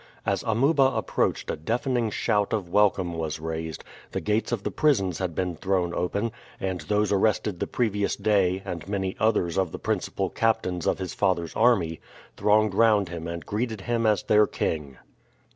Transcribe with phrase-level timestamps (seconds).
[0.25, 5.19] As Amuba approached a deafening shout of welcome was raised; the gates of the prisons
[5.19, 9.77] had been thrown open, and those arrested the previous day, and many others of the
[9.77, 11.99] principal captains of his father's army,
[12.35, 14.97] thronged round him and greeted him as their king.